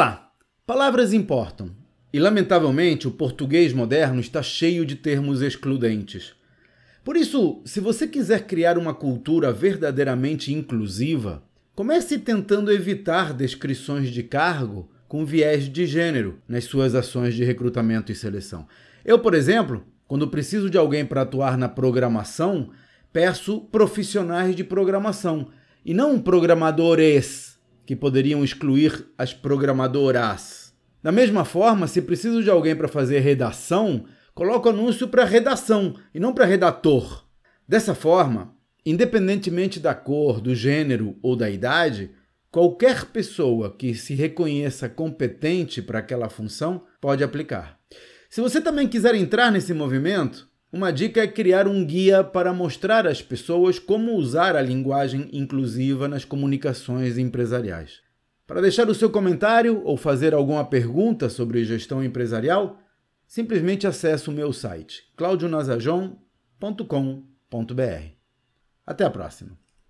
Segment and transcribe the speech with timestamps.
[0.00, 0.32] lá,
[0.66, 1.76] palavras importam.
[2.10, 6.32] E, lamentavelmente, o português moderno está cheio de termos excludentes.
[7.04, 11.42] Por isso, se você quiser criar uma cultura verdadeiramente inclusiva,
[11.74, 18.10] comece tentando evitar descrições de cargo com viés de gênero nas suas ações de recrutamento
[18.10, 18.66] e seleção.
[19.04, 22.70] Eu, por exemplo, quando preciso de alguém para atuar na programação,
[23.12, 25.48] peço profissionais de programação
[25.84, 27.58] e não programadores,
[27.90, 30.72] que poderiam excluir as programadoras.
[31.02, 36.20] Da mesma forma, se preciso de alguém para fazer redação, coloco anúncio para redação e
[36.20, 37.26] não para redator.
[37.66, 38.54] Dessa forma,
[38.86, 42.12] independentemente da cor, do gênero ou da idade,
[42.48, 47.76] qualquer pessoa que se reconheça competente para aquela função pode aplicar.
[48.28, 53.06] Se você também quiser entrar nesse movimento, uma dica é criar um guia para mostrar
[53.06, 58.00] às pessoas como usar a linguagem inclusiva nas comunicações empresariais.
[58.46, 62.78] Para deixar o seu comentário ou fazer alguma pergunta sobre gestão empresarial,
[63.26, 68.14] simplesmente acesse o meu site claudionazajon.com.br.
[68.86, 69.69] Até a próxima!